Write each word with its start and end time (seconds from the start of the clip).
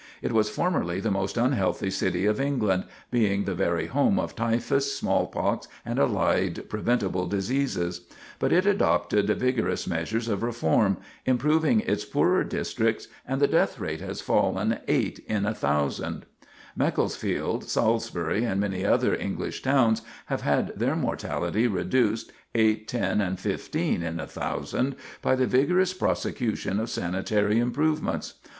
It 0.23 0.31
was 0.31 0.49
formerly 0.49 0.99
the 0.99 1.11
most 1.11 1.37
unhealthy 1.37 1.91
city 1.91 2.25
of 2.25 2.41
England, 2.41 2.85
being 3.11 3.43
the 3.43 3.53
very 3.53 3.85
home 3.85 4.17
of 4.17 4.35
typhus, 4.35 4.97
smallpox, 4.97 5.67
and 5.85 5.99
allied 5.99 6.67
preventable 6.69 7.27
diseases. 7.27 8.01
But 8.39 8.51
it 8.51 8.65
adopted 8.65 9.27
vigorous 9.27 9.85
measures 9.85 10.27
of 10.27 10.41
reform, 10.41 10.97
improving 11.27 11.81
its 11.81 12.03
poorer 12.03 12.43
districts, 12.43 13.09
and 13.27 13.39
the 13.39 13.47
death 13.47 13.79
rate 13.79 14.01
has 14.01 14.21
fallen 14.21 14.79
eight 14.87 15.19
in 15.27 15.43
1,000. 15.43 16.25
Macclesfield, 16.75 17.65
Salisbury, 17.69 18.43
and 18.43 18.59
many 18.59 18.83
other 18.83 19.13
English 19.13 19.61
towns 19.61 20.01
have 20.25 20.41
had 20.41 20.69
their 20.75 20.95
mortality 20.95 21.67
reduced 21.67 22.31
8, 22.55 22.87
10, 22.87 23.21
and 23.21 23.39
15 23.39 24.01
in 24.01 24.17
1,000 24.17 24.95
by 25.21 25.35
the 25.35 25.45
vigorous 25.45 25.93
prosecution 25.93 26.79
of 26.79 26.89
sanitary 26.89 27.59
improvements. 27.59 28.33